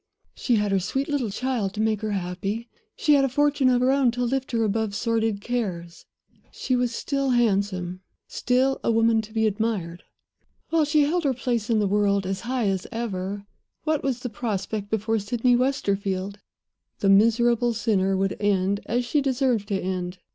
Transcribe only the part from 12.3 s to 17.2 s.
high as ever, what was the prospect before Sydney Westerfield? The